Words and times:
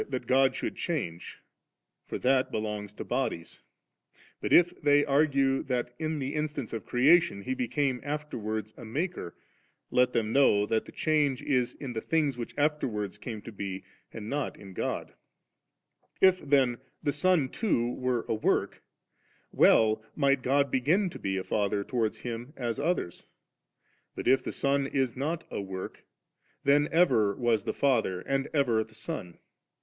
439 0.09 0.19
that 0.21 0.27
God 0.33 0.55
should 0.55 0.75
change; 0.77 1.37
lior 2.09 2.21
that 2.23 2.49
belongs 2.49 2.91
to 2.95 3.03
bodies; 3.03 3.61
but 4.39 4.51
if 4.51 4.81
thej 4.81 5.05
aigue 5.05 5.67
that 5.67 5.93
in 5.99 6.17
the 6.17 6.33
instance 6.33 6.73
of 6.73 6.87
creation 6.87 7.43
He 7.43 7.53
became 7.53 8.01
afterwards 8.03 8.73
a 8.77 8.83
Maker, 8.83 9.35
let 9.91 10.11
them 10.11 10.33
know 10.33 10.65
that 10.65 10.85
the 10.85 10.91
change 10.91 11.43
is 11.43 11.75
in 11.75 11.93
the 11.93 12.01
things' 12.01 12.35
which 12.35 12.55
afterwards 12.57 13.19
came 13.19 13.43
to 13.43 13.51
be, 13.51 13.83
and 14.11 14.27
not 14.27 14.57
in 14.57 14.73
God 14.73 15.09
i6. 16.19 16.27
If 16.29 16.39
then 16.39 16.79
the 17.03 17.13
Son 17.13 17.47
too 17.47 17.93
were 17.93 18.25
a 18.27 18.33
work, 18.33 18.81
well 19.51 20.03
might 20.15 20.41
God 20.41 20.73
b^n 20.73 21.11
to 21.11 21.19
be 21.19 21.37
a 21.37 21.43
Father 21.43 21.83
towards 21.83 22.21
Hun 22.23 22.53
as 22.57 22.79
others; 22.79 23.27
but 24.15 24.27
if 24.27 24.41
the 24.41 24.51
Son 24.51 24.87
is 24.87 25.15
not 25.15 25.43
a 25.51 25.61
work, 25.61 26.03
tfien 26.65 26.87
ever 26.87 27.35
was 27.35 27.65
the 27.65 27.71
Father 27.73 28.21
and 28.21 28.47
ever 28.51 28.83
the 28.83 28.95
Son 28.95 29.37